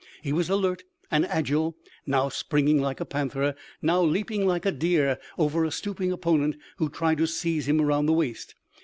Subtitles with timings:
[0.23, 3.53] He was alert and agile; now springing like a panther,
[3.83, 8.07] now leaping like a deer over a stooping opponent who tried to seize him around
[8.07, 8.55] the waist.